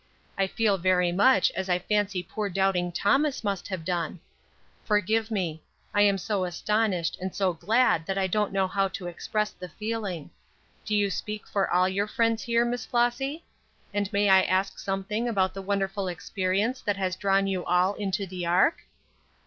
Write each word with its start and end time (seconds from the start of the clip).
I 0.35 0.47
feel 0.47 0.79
very 0.79 1.11
much 1.11 1.51
as 1.51 1.69
I 1.69 1.77
fancy 1.77 2.23
poor 2.23 2.49
doubting 2.49 2.91
Thomas 2.91 3.43
must 3.43 3.67
have 3.67 3.85
done. 3.85 4.19
Forgive 4.83 5.29
me; 5.29 5.61
I 5.93 6.01
am 6.01 6.17
so 6.17 6.43
astonished, 6.43 7.19
and 7.21 7.35
so 7.35 7.53
glad 7.53 8.07
that 8.07 8.17
I 8.17 8.25
don't 8.25 8.51
know 8.51 8.67
how 8.67 8.87
to 8.87 9.05
express 9.05 9.51
the 9.51 9.69
feeling. 9.69 10.31
Do 10.85 10.95
you 10.95 11.11
speak 11.11 11.45
for 11.45 11.69
all 11.69 11.87
your 11.87 12.07
friends 12.07 12.41
here, 12.41 12.65
Miss 12.65 12.83
Flossy? 12.83 13.43
And 13.93 14.11
may 14.11 14.27
I 14.27 14.41
ask 14.41 14.79
something 14.79 15.27
about 15.27 15.53
the 15.53 15.61
wonderful 15.61 16.07
experience 16.07 16.81
that 16.81 16.97
has 16.97 17.15
drawn 17.15 17.45
you 17.45 17.63
all 17.63 17.93
into 17.93 18.25
the 18.25 18.43
ark?" 18.43 18.79